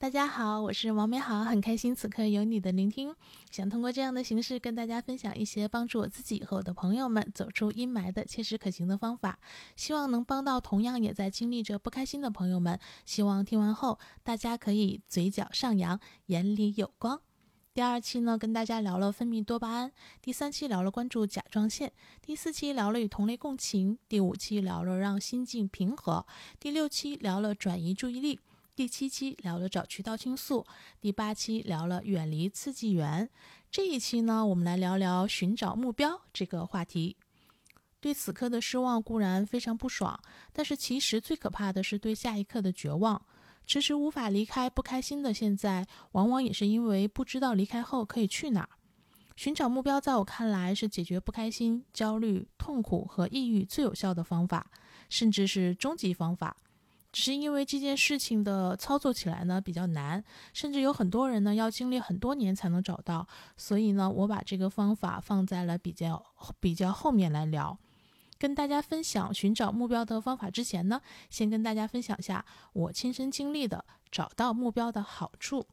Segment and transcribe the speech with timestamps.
[0.00, 3.12] 大家好，我是王美好，很开心此刻有你的聆听。
[3.50, 9.40] 想通过这样的形式跟大家分享一些帮助我自己和我的朋友们走出阴霾的切实可行的方法，
[9.74, 12.78] 希望能帮到同样也在经历着不开心的朋友们。
[13.04, 17.20] 希望听完后大家可以嘴角上扬，眼里有光。
[17.74, 19.90] 第二期呢，跟大家聊了分泌多巴胺；
[20.22, 21.88] 第三期聊了关注甲状腺；
[22.22, 26.24] 第四期聊了与同类共情；第五期聊了让心境平和；
[26.60, 28.38] 第六期聊了转移注意力。
[28.78, 30.64] 第七期聊了找渠道倾诉，
[31.00, 33.28] 第八期聊了远离刺激源，
[33.72, 37.16] 这一期呢，我们来聊聊寻找目标这个话题。
[37.98, 40.16] 对此刻的失望固然非常不爽，
[40.52, 43.20] 但是其实最可怕的是对下一刻的绝望。
[43.66, 48.68] 迟迟无法离开不开心的现在，往往也是因为不知道离开后可以去哪儿。
[49.34, 54.70] 寻找目标，在我看来是解决不开心、焦虑、痛苦和抑郁最有效的方法，
[55.08, 56.56] 甚至是终极方法。
[57.18, 60.22] 只是因为这件事情的操作起来呢比较难，
[60.52, 66.24] 甚至有很多人呢要经历很多年才能找到，所以呢我把这个方法放在了比较
[66.60, 67.76] 比较后面来聊。
[68.38, 75.66] 跟大家分享寻找目标的方法之前呢，先跟大家分享下我亲身经历的找到目标的好处。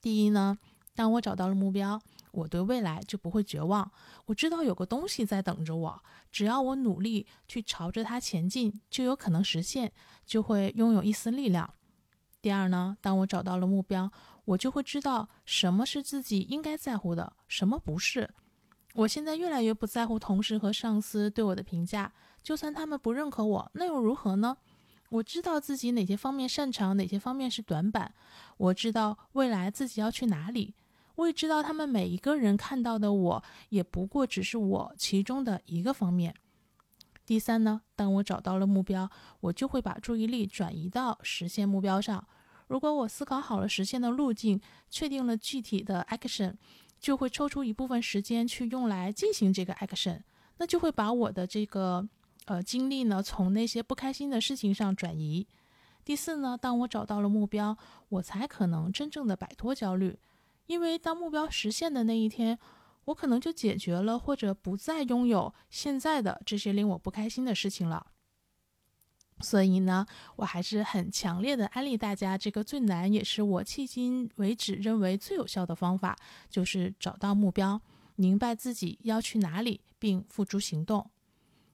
[0.00, 0.56] 第一呢，
[0.94, 2.00] 当我找到了目标。
[2.34, 3.90] 我对未来就不会绝望，
[4.26, 9.92] 我知道有个东西在等着我，只要我努力去朝着它前进，就有可能实现，
[10.26, 11.72] 就会拥有一丝力量。
[12.42, 14.10] 第二呢，当我找到了目标，
[14.44, 18.28] 我就会知道什么是自己应该在乎的，什么不是。
[18.94, 22.12] 我现在越来越不在乎同事和上司对我的评价，
[22.42, 24.56] 就算他们不认可我，那又如何呢？
[25.10, 28.12] 我知道自己哪些方面擅长，哪些方面是短板，
[28.56, 30.74] 我知道未来自己要去哪里。
[31.16, 36.34] 我也知道，他们每一个人看到的我，也不过只是我其中的一个方面。
[37.24, 42.26] 第三呢，当我找到了目标，我就会把注意力转移到实现目标上。
[42.66, 46.54] 如果我思考好了实现的路径，确定了具体的 action，
[46.98, 50.20] 就会抽出一部分时间去用来进行这个 action，
[50.58, 52.08] 那就会把我的这个
[52.46, 55.46] 呃精力呢，从那些不开心的事情上转移。
[56.04, 57.76] 第四呢，当我找到了目标，
[58.08, 60.18] 我才可能真正的摆脱焦虑。
[60.66, 62.58] 因为当目标实现的那一天，
[63.06, 68.06] 我可能就解决了或者不再拥有现在的这些令我不开心的事情了。
[69.40, 76.16] 所以呢，我还是很强烈的安利大家，这个最难也是我迄今为止认为最有效的方法，
[76.48, 77.80] 就是找到目标，
[78.14, 81.10] 明白自己要去哪里，并付诸行动。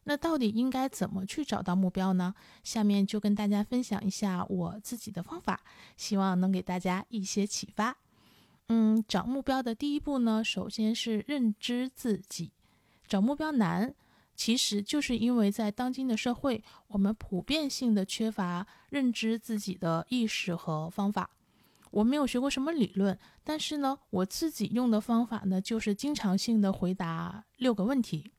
[0.04, 2.34] 那到底应该怎么去找到目标呢？
[2.64, 5.60] 下面就跟大家分享一下我自己的方法，
[5.98, 7.98] 希望能给大家一些启发。
[8.72, 12.52] 嗯，找目标的第一步呢，首先是认知自己。
[13.08, 13.92] 找目标难，
[14.36, 21.30] 其实就是因为在当今的社会，我们普遍性的缺乏认知自己的意识和方法。
[21.90, 28.30] 我没有学过什么理论，但是呢，我自己用的方法呢，就是经常性的回答六个问题。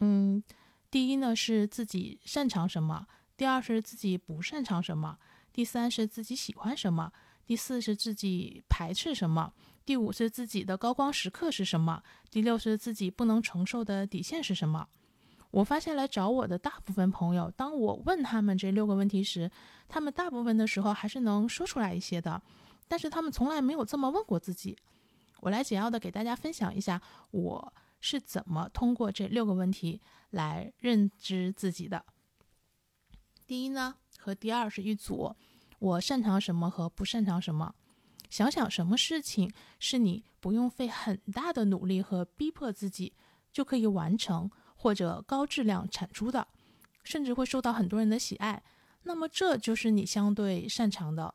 [0.00, 0.42] 嗯，
[0.90, 3.06] 第一呢是自己擅长什么，
[3.36, 5.18] 第二是自己不擅长什么，
[5.52, 7.12] 第三是自己喜欢什么。
[7.48, 9.50] 第四是自己排斥什么，
[9.86, 14.86] 第五是自己的高光时刻是什么，第六是自己不能承受的底线是什么。
[15.50, 19.50] 我发现来找我的大部分朋友，当我问他们这六个问题时，
[19.88, 22.42] 他们大部分的时候还是能说出来一些的，
[22.86, 24.76] 但是他们从来没有这么问过自己。
[25.40, 32.04] 我来简要的给大家分享一下，我是怎么通过这六个问题来认知自己的。
[33.46, 35.34] 第一呢，和第二是一组。
[35.78, 37.74] 我擅长什么和不擅长什么？
[38.30, 43.14] 想想什么事情是你不用费很大的努力和逼迫自己
[43.50, 46.46] 就可以完成或者高质量产出的，
[47.02, 48.62] 甚至会受到很多人的喜爱，
[49.04, 51.34] 那么这就是你相对擅长的。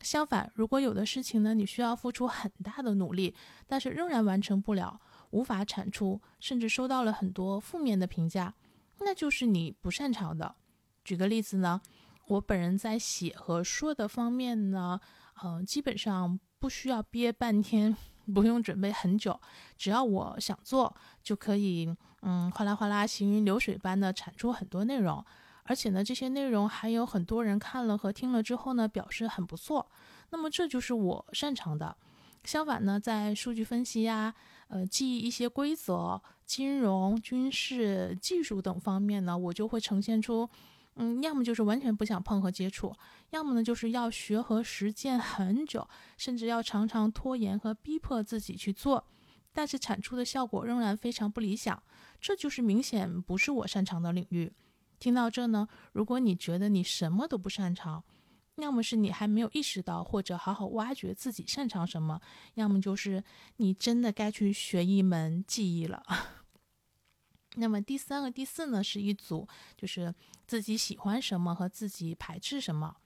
[0.00, 3.34] 相反，如果有的事情呢，你需要付出很大的努力，
[3.66, 5.00] 但是仍然完成不了，
[5.30, 8.54] 无法产出，甚至收到了很多负面的评价，
[9.00, 10.56] 那就是你不擅长的。
[11.04, 11.82] 举个例子呢？
[12.26, 15.00] 我本人在写和说的方面呢，
[15.42, 17.96] 嗯，基本上不需要憋半天，
[18.32, 19.40] 不用准备很久，
[19.76, 25.24] 只要我想做，就可以，嗯，哗啦哗啦，行云流水般的产出很多内容。
[25.64, 29.90] 而且呢，这些内容还有很多人看了和听了之后呢，表示很不错。
[30.30, 31.96] 那么这就是我擅长的。
[32.44, 34.34] 相反呢，在数据分析呀，
[34.68, 40.48] 呃，记忆一些规则、金融、军事、技术等方面呢，我就会呈现出。
[40.96, 42.94] 嗯，要么就是完全不想碰和接触，
[43.30, 49.06] 要么呢就是要学和实践很久，甚至要常常拖延和逼迫自己去做，
[49.52, 51.82] 但是产出的效果仍然非常不理想。
[52.20, 54.52] 这就是明显不是我擅长的领域。
[54.98, 58.04] 听到这呢，如果你觉得你什么都不擅长，
[58.56, 62.20] 要么是你还没有意识到或者好好挖掘自己擅长什么，
[62.54, 63.24] 要么就是
[63.56, 66.02] 你真的该去学一门技艺了。
[67.56, 69.46] 那么第三个、第四呢，是一组，
[69.76, 70.14] 就是
[70.46, 72.96] 自己喜欢什么和自己排斥什么。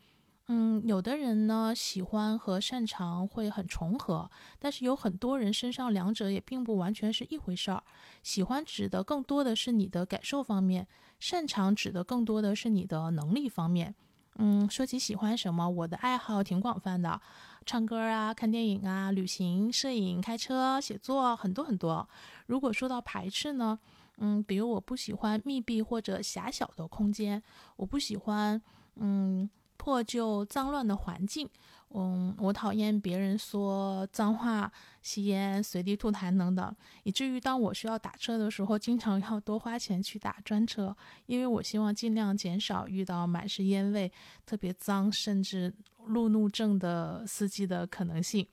[0.48, 7.82] 嗯，有的人呢喜欢和擅长会很重合，但是有很多人身上两者也并不完全是一回事儿。
[8.22, 10.86] 喜欢指的更多的是你的感受方面，
[11.18, 13.96] 擅长指的更多的是你的能力方面。
[14.36, 17.20] 嗯，说起喜欢什么，我的爱好挺广泛的，
[17.64, 22.08] 唱歌啊、看电影啊、旅行、摄影、开车、写作，很多很多。
[22.46, 23.80] 如果说到排斥呢，
[24.16, 27.42] 嗯，比如我不喜欢密闭或者狭小的空间，
[27.76, 28.60] 我不喜欢，
[28.96, 29.48] 嗯。
[29.78, 31.48] 破旧脏乱的环境，
[31.90, 34.72] 嗯，我讨厌别人说脏话、
[35.02, 36.74] 吸烟、随地吐痰等等，
[37.04, 40.96] 以至于当我需要打车的时候，经常要多花钱去打专车，
[41.26, 44.10] 因为我希望尽量减少遇到满是烟味、
[44.46, 45.72] 特别脏，甚至
[46.06, 48.48] 路怒症的司机的可能性。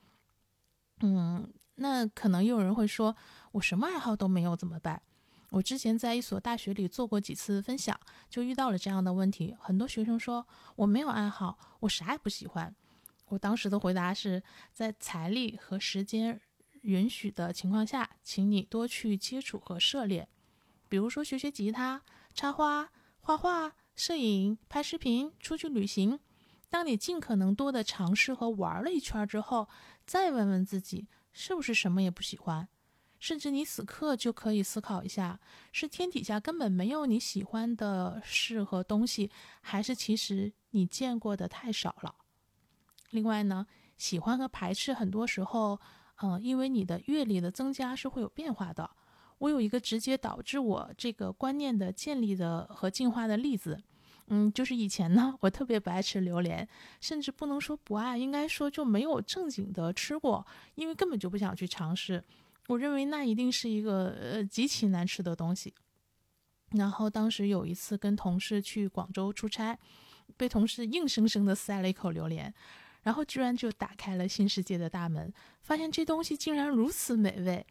[0.99, 3.15] 嗯，那可能有人会说，
[3.53, 5.01] 我什么爱好都没有怎么办？
[5.53, 7.95] 我之前在一所大学里做过几次分享，
[8.27, 9.55] 就遇到了这样的问题。
[9.59, 12.75] 很多学生说我没有爱好，我啥也不喜欢。
[13.27, 14.41] 我当时的回答是
[14.71, 16.41] 在财力和时间
[16.81, 20.27] 允许的情况下，请你多去接触和涉猎，
[20.89, 22.01] 比如说学学吉他、
[22.33, 22.89] 插花、
[23.21, 26.19] 画画、摄影、拍视频、出去旅行。
[26.71, 29.69] 当你尽可能多的尝试和玩了一圈之后，
[30.07, 32.67] 再问问自己是不是什么也不喜欢。
[33.23, 35.39] 甚至你此刻就可以思考一下：
[35.71, 39.31] 是天底下根本没有你喜欢的事和东西，
[39.61, 42.13] 还是其实你见过的太少了？
[43.11, 43.65] 另外呢，
[43.97, 45.79] 喜欢和排斥很多时候，
[46.21, 48.91] 嗯，因为你的阅历的增加是会有变化的。
[49.37, 53.81] 我有一个直接导致我这个观念的建立的和进化的例子，
[54.27, 56.67] 嗯，就是以前呢，我特别不爱吃榴莲，
[56.99, 60.45] 甚至不能说不爱，应该说就没有正经的吃过，
[60.75, 62.21] 因为根本就不想去尝试。
[62.67, 65.73] 我认为那一定是一个呃极其难吃的东西。
[66.71, 69.77] 然后当时有一次跟同事去广州出差，
[70.37, 72.51] 被同事硬生生的塞了一口榴莲，
[73.03, 75.31] 然后居然就打开了新世界的大门，
[75.61, 77.65] 发现这东西竟然如此美味。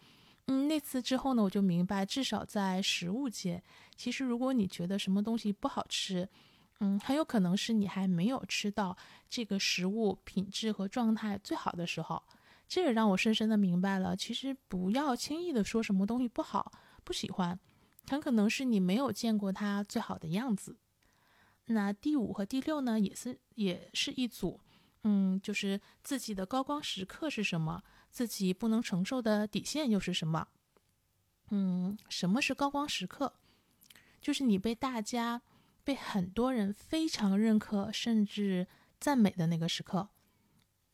[0.47, 3.63] 嗯，那次之后呢，我就明白，至少在食物界，
[3.97, 6.29] 其实如果你觉得什么东西不好吃，
[6.81, 8.97] 嗯，很有可能是你还没有吃到
[9.29, 12.23] 这个食物品质和状态最好的时候。
[12.69, 16.73] 这也让我深深的明白了，其实不要轻易的说什么东西不好、
[17.05, 17.59] 不喜欢，
[18.09, 20.77] 很可能是你没有见过它最好的样子。
[21.67, 24.61] 那第五和第六呢，也是也是一组，
[25.05, 30.49] 嗯，就是自己的高光时刻是什么，自己不能承受的底线又是什么？
[31.51, 33.35] 嗯，什么是高光时刻？
[34.21, 35.43] 就是你被大家、
[35.85, 38.67] 被很多人非常认可甚至
[38.99, 40.09] 赞美的那个时刻。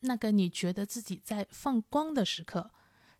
[0.01, 2.71] 那个你觉得自己在放光的时刻，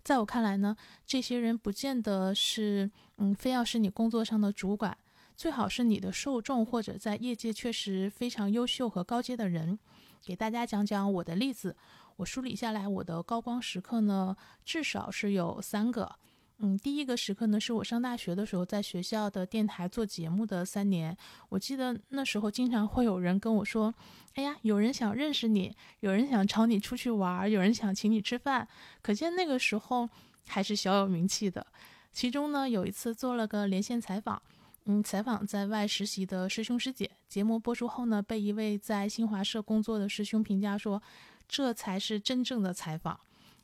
[0.05, 0.77] 在我看来呢，
[1.07, 4.97] 这些人不见得是，嗯，非要是你工作上的主管，
[5.37, 9.79] 最好是你的受众或者在业界确实非常优秀和高阶的人。
[10.23, 11.77] 给大家讲讲我的例子，
[12.17, 16.17] 我梳理下来我的高光时刻呢，至少是有三个。
[16.61, 21.17] 嗯，第一个时刻呢，是我上大学的时候，在学校的电台做节目的三年。
[21.51, 23.95] 我记得那时候经常会有人跟我说
[24.35, 28.67] ：“哎呀，有人想认识你，有人想找你出去玩，有人想请你吃饭。”
[29.03, 30.09] 可见那个时候
[30.49, 31.65] 还是小有名气的。
[32.11, 34.43] 其中呢，有一次做了个连线采访，
[34.87, 37.09] 嗯，采访在外实习的师兄师姐。
[37.29, 41.01] 节目播出后呢，被一位在新华社工作的师兄评价说
[41.47, 43.21] ：“这才是真正的采访，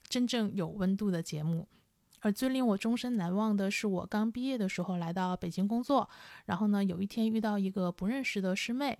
[0.09, 1.67] 真正有温度的节目。”
[2.25, 6.09] 而最令我终身难忘的是，我刚毕业的时候来到北京工作，
[6.47, 8.99] 然后呢，有一天遇到一个不认识的师妹，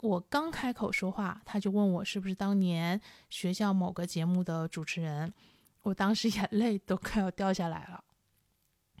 [0.00, 5.30] 我刚开口说话，她就问我是不是当年学校某个节目的主持人，
[5.82, 8.02] 我当时 眼泪都快要掉下来了。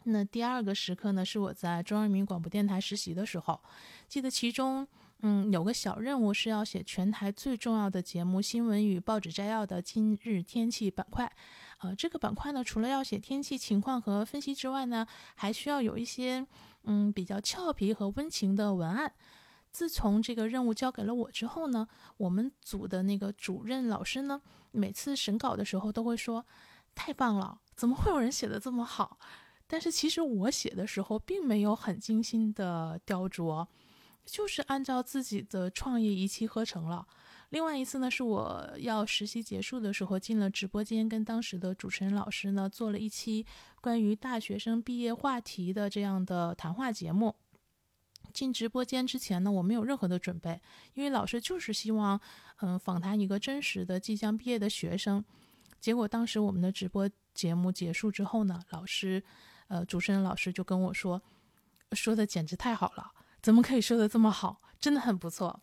[0.04, 3.58] 那第二个时刻呢，是我在中央人民广播电台实习的时候，
[4.06, 4.86] 记得其中，
[5.22, 11.32] 嗯，有个小任务是要写全台最重要的节目新闻与报纸摘要的今日天气板块。
[11.84, 16.46] 呃，这个板块呢，除了要写天气情况和分析之外呢，还需要有一些
[16.84, 19.12] 嗯比较俏皮和温情的文案。
[19.70, 21.86] 自从这个任务交给了我之后呢，
[22.16, 26.46] 我们组的那个主任老师呢，每次审稿的时候都会说
[26.94, 29.18] ：“太棒了，怎么会有人写的这么好？”
[29.68, 33.66] 但是其实我写的时候并没有很精心的雕琢，
[34.24, 37.06] 就是按照自己的创意一气呵成了。
[37.50, 43.46] 另外一次呢，是我要实习结束的时候进了直播间，跟当时的主持人老师呢做了一期
[43.80, 47.36] 关于大学生毕业话题的这样的谈话节目。
[48.32, 50.60] 进直播间之前呢，我没有任何的准备，
[50.94, 52.20] 因为老师就是希望，
[52.62, 55.24] 嗯，访谈一个真实的即将毕业的学生。
[55.78, 59.22] 结果当时我们的直播节目结束之后呢，老师，
[59.68, 61.22] 呃，主持人老师就跟我说，
[61.92, 64.60] 说的简直太好了，怎么可以说的这么好？
[64.80, 65.62] 真的很不错。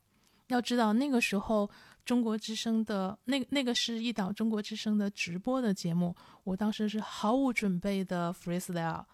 [0.52, 1.70] 要知道那个时候
[2.06, 9.06] 中国之声的那那个是一档中国之声的直播的节目，我当时是毫无准备的 freestyle。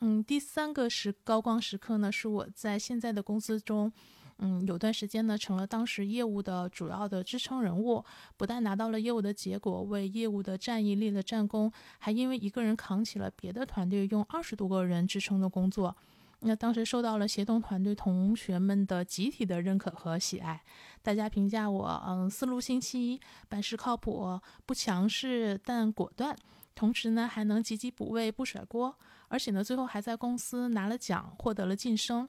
[0.00, 3.92] 嗯，第三个是高光时刻呢，是我在现在的公司中，
[4.38, 8.04] 嗯，有段时间呢，成了当时业务的主要的支撑人物，
[8.36, 15.96] 不但拿到了业务的结果，为业务的战役立了战功，还因为一个人扛起了别的团队用二十多个人支撑的工作，
[16.40, 20.62] 那当时受到了协同团队同学们的集体的认可和喜爱，
[21.02, 26.36] 大家评价我，嗯，思路清晰，办事靠谱，不强势但果断，
[26.76, 28.96] 同时呢，还能积极补位，不甩锅。
[29.30, 32.28] 而且呢，最后还在公司拿了奖，获得了晋升。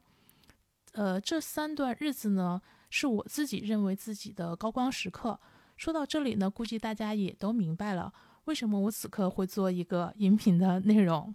[0.94, 5.40] 呃，这三段日子呢，是我自己认为自己的高光时刻。
[5.78, 8.12] 说到这里呢，估计大家也都明白了，
[8.46, 11.34] 为什么我此刻会做一个音频的内容。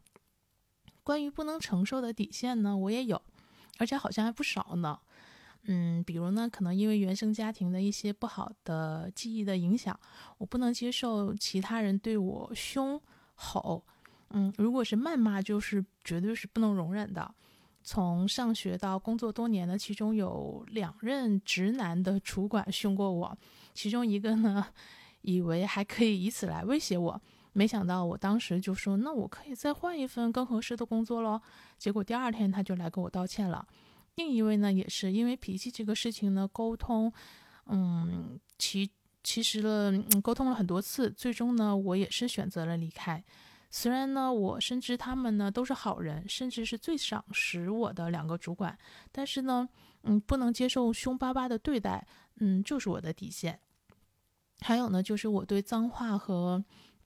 [1.04, 3.22] 关于不能承受的底线呢，我也有，
[3.78, 4.98] 而且好像还不少呢。
[5.66, 9.98] 嗯，比如呢，可能因为原生家庭的一些不好的记忆的影响，
[10.38, 13.00] 我不能接受其他人对我凶
[13.34, 13.84] 吼。
[14.30, 17.34] 嗯，如果是谩骂，就是绝对是不能容忍的。
[17.82, 23.38] 从上学到工作多年呢，其中有两任直男的主管凶过我，
[23.74, 24.66] 其中一个呢，
[25.20, 27.20] 以为还可以以此来威胁我，
[27.54, 31.40] 没想到我当时就说，那我可以再换一份更合适的工作喽。
[31.78, 33.66] 结果第二天他就来跟我道歉了。
[34.16, 37.12] 另一位呢，也是因为脾气这个事情呢，沟通，
[37.66, 38.90] 嗯，其
[39.22, 43.24] 其实了，嗯沟通了很多次，最终呢，我也是选择了离开。
[43.70, 48.76] 虽然呢，我深知他们呢都是好人，甚至是最赏识我的两个主管，
[49.10, 49.68] 但是呢，
[50.02, 52.06] 嗯，不能接受凶巴巴的对待，
[52.36, 53.58] 嗯，就是我的底线。
[54.60, 56.64] 还有呢，就是我对脏话和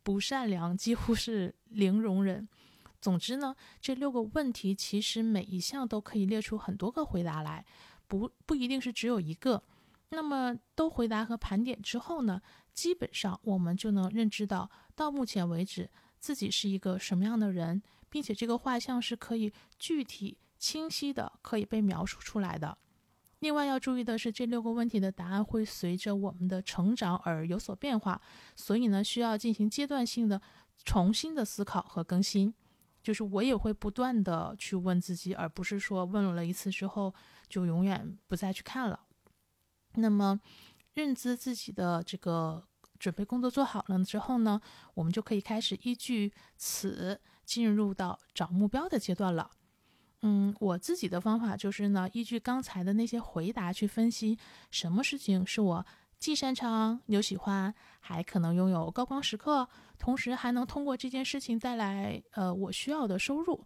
[0.08, 2.48] 不善良几乎是零容忍。
[2.98, 7.62] 总之呢，这六个问题其实每一项都可以列出很多个回答来，
[8.06, 9.62] 不不一定是只有一个。
[10.08, 12.40] 那么都回答和盘点之后呢，
[12.72, 15.90] 基本上我们就能认知到，到目前为止。
[16.18, 22.78] 自己是一个什么样的人，并且这个画像是可以具体、清晰的可以被描述出来的。
[23.40, 28.20] 另外要注意的是，这六个问题的答案会随着我们的成长而有所变化，
[28.56, 30.40] 所以呢，需要进行阶段性的
[30.84, 32.52] 重新的思考和更新。
[33.02, 37.14] 就是我也会不断的去问自己，而不是说问了一次之后
[37.48, 39.00] 就永远不再去看了。
[39.94, 40.40] 那么，
[40.94, 42.64] 认知自己的这个。
[42.98, 44.60] 准备工作做好了之后呢，
[44.94, 49.48] 我们就可以开始依据此进入到找目标的阶段了。
[50.22, 54.38] 嗯，我自己的方法就是呢，依据刚才的那些回答去分析，
[54.70, 55.86] 什么事情是我
[56.18, 63.64] 既擅长又喜欢，还可能拥有高光时刻，同时还能通过这件事情带来呃我需要的收入。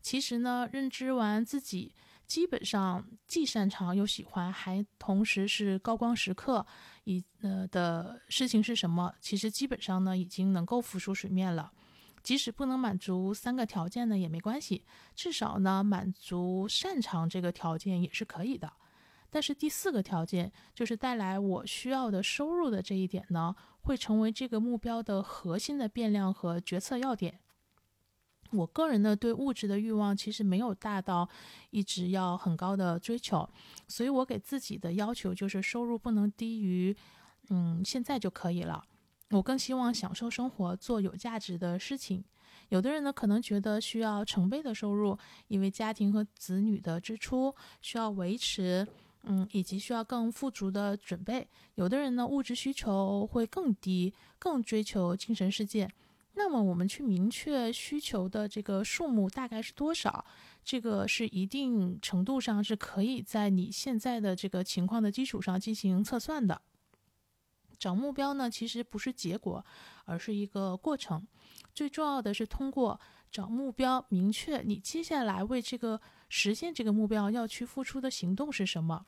[0.00, 1.94] 其实呢，认知完自己。
[2.26, 6.66] 基本上既擅长又喜欢，还同时是高光时刻，
[7.04, 9.12] 以呃的事情是什么？
[9.20, 11.70] 其实基本上呢已经能够浮出水面了。
[12.24, 18.72] 即使不能满足三个条件呢也没关系，至少呢满足擅长这个条件也是可以的。
[19.30, 27.40] 但是第四个条件就是带来我需要的收入的这一点呢，会成为这个目标的核心的变量和决策要点。
[28.52, 31.28] 我个人呢，对物质的欲望其实没有大到
[31.70, 33.48] 一直要很高的追求，
[33.88, 36.96] 所以我给自己的要求就是收入不能低于，
[37.50, 38.84] 嗯，现在就可以了。
[39.34, 42.22] 我更希望享受生活，做有价值的事情。
[42.68, 48.86] 有的人呢，可能觉得需要成倍的收入，因为家庭和子女的支出需要维持，
[49.24, 51.48] 嗯，以及需要更富足的准备。
[51.74, 55.90] 有的人呢，物质需求会更低，更追求精神世界。
[56.36, 60.24] 那么我们去明确需求的这个数目大概是多少？
[60.64, 66.62] 这个是一定程度上是可以在你现在的这个情况的基础上进行测算的。
[67.78, 69.64] 找目标呢，其实不是结果，
[70.04, 71.26] 而是一个过程。
[71.74, 73.00] 最重要的是通过
[73.30, 79.04] 找目标，明确你接下来为这个实现这个目标要去付出的行动是什么。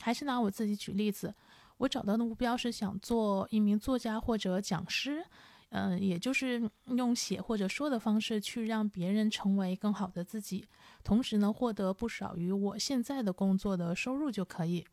[0.00, 1.34] 还是拿我自己举例子，
[1.78, 5.24] 我找到的目标是想做一名作家或者讲师。
[5.70, 10.64] 嗯，也就是用写或者说的方式去让别人成为更好的自己，
[11.02, 14.86] 同时呢，获得不少于我现在的工作的收入就可以。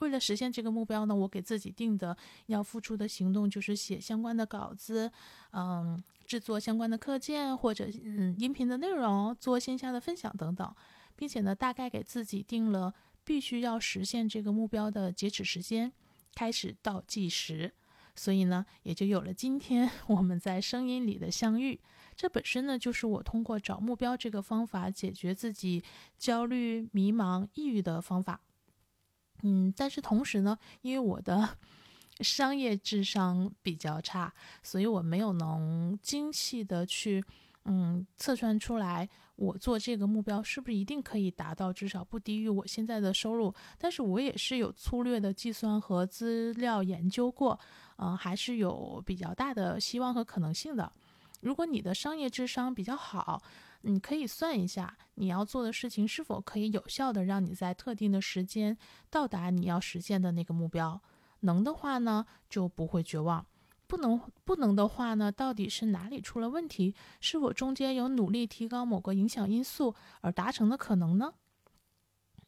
[0.00, 2.14] 为了实现这个目标呢，我给自己定的
[2.46, 5.10] 要付出的行动就是写相关的稿子，
[5.52, 10.74] 嗯，制作相关的课件或者嗯音频的内容，做线下的分享等等。
[11.16, 15.92] 并且呢，大概给自己定了必须要实现这个目标的截止时间，
[16.34, 17.74] 开始倒计时。
[18.16, 21.78] 所以呢，也就有了今天 我们在声音里的相遇。
[22.16, 25.84] 这本身呢，就是我通过找目标这个方法解决自己
[26.18, 28.40] 焦虑、迷茫、抑郁的方法。
[29.42, 31.56] 嗯，但是同时呢，因为我的
[32.20, 34.32] 商业智商比较差，
[34.62, 37.24] 所以我没有能精细的去
[37.64, 43.54] 嗯测算出来，我做这个目标是不是一定可以达到，至少不低于我现在的收入。
[43.78, 47.58] 但是我也是有粗略的计算和资料研究过，
[47.96, 50.92] 嗯，还是有比较大的希望和可能性的。
[51.40, 53.42] 如果你的商业智商比较好，
[53.82, 58.76] 你可以算一下你要做的事情是否可以有效的让你在特定的时间
[59.08, 61.00] 到达你要实现的那个目标。
[61.40, 63.42] 能的话呢，就不会绝望；
[63.86, 66.94] 不能不能的话呢，到底是哪里出了问题？
[67.20, 71.32] 是否中间有努力提高某个影响因素而达成的可能呢？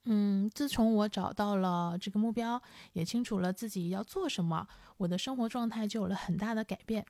[0.04, 2.60] 嗯，自从我找到了这个目标，
[2.92, 4.66] 也清楚了自己要做什么，
[4.98, 7.06] 我的生活状态就有了很大的改变。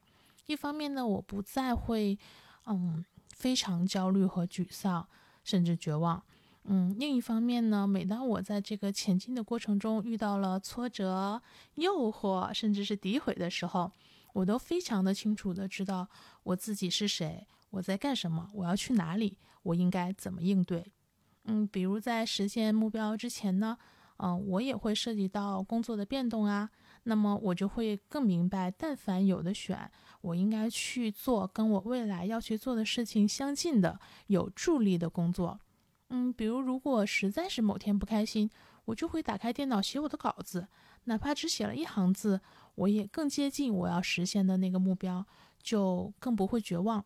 [0.47, 2.19] 一方面呢，我不再会，
[2.67, 5.09] 嗯，非常焦虑和沮丧，
[5.43, 6.23] 甚至绝望。
[6.65, 11.43] 嗯，另一方面呢，每当我在这个前进的过程中遇到了挫折、
[11.75, 13.91] 诱惑，甚至是诋毁的时候，
[14.33, 16.07] 我都非常的清楚的知道
[16.45, 20.93] 我自己是谁，我在干什么，我要去哪里，我应该怎么应对。
[21.47, 23.77] 嗯，比如在实现目标之前呢，
[24.19, 26.71] 嗯，我也会涉及到工作的变动啊。
[27.05, 29.91] 那么我就会更明白，但凡有的选，
[30.21, 35.59] 我应该去做跟我未来要去做的事情相近的、有助力的工作。
[36.11, 38.51] 嗯，比如如果实在是某天不开心，
[38.85, 40.69] 我就会打开电脑写我的稿子，
[41.05, 42.41] 哪怕只写了一行字，
[42.75, 45.27] 我也更接近我要实现的那个目标，
[45.63, 47.05] 就更不会绝望。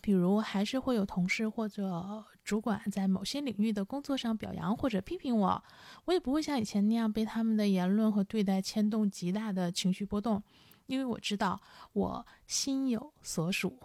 [0.00, 5.64] 比如还是会有同事或者主管在某些领域的工作上表扬或者批评我，
[6.04, 10.40] 我也不会像以前那样被他们的言论和对待牵动极大的情绪波动，
[10.86, 11.60] 因为我知道
[11.92, 13.76] 我心有所属。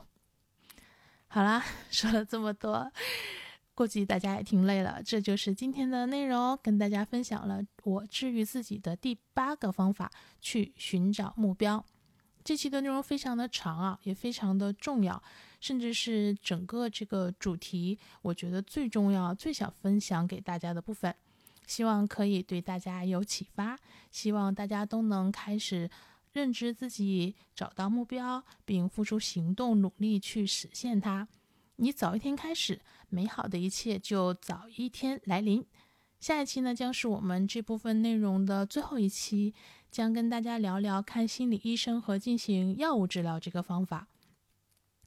[1.28, 2.92] 好啦，说了这么多，
[3.74, 11.84] 估计大家也听累了，这就是今天的内容，跟大家分享了我治愈自己的第八个方法，去寻找目标。
[12.44, 15.24] 这期的内容非常的长啊，也非常的重要。
[15.62, 21.16] 甚至是整个这个主题，我觉得最重要、最想分享给大家的部分，
[21.66, 23.80] 希望可以对大家有启发。
[24.12, 25.90] 希望大家都能开始
[26.34, 31.28] 认知自己，找到目标，并付出行动，努力去实现它。
[31.78, 35.66] 你早一天开始，美好的一切就早一天来临。
[36.20, 39.54] 下一期呢，将是我们这部分内容的最后一期，
[39.90, 44.08] 将跟大家聊聊看心理医生和进行药物治疗这个方法。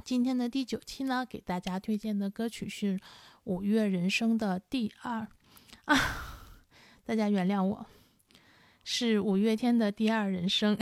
[0.04, 2.98] 今天的第九期呢，给大家推荐的歌曲是
[3.44, 5.26] 《五月人生》的第二
[5.86, 5.96] 啊，
[7.06, 7.86] 大家原谅我，
[8.84, 10.78] 是五月天的第二人生。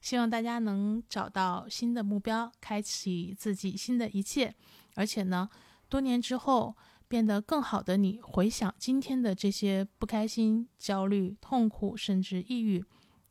[0.00, 4.52] 希望大家能找到新的目标，开启自己新的一切。
[4.96, 5.48] 而且呢，
[5.88, 12.84] 多年之后变得更好的你，回想今天的这些不开心、焦虑、痛苦，甚至抑郁，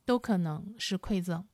[0.06, 1.46] 都可能是馈赠，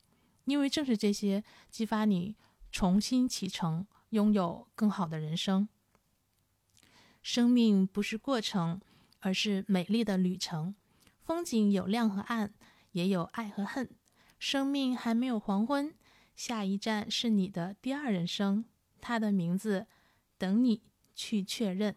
[0.44, 2.36] 因为正是这些激发你。
[2.74, 5.68] 重新启程，拥有更好的人生。
[7.22, 8.80] 生命不是过程，
[9.20, 10.74] 而是美丽的旅程。
[11.22, 12.52] 风景有亮和暗，
[12.90, 13.88] 也有爱和恨。
[14.40, 15.94] 生命还没有黄昏，
[16.34, 18.64] 下一站是你的第二人生，
[19.00, 19.86] 它的名字
[20.36, 20.82] 等你
[21.14, 21.94] 去确认。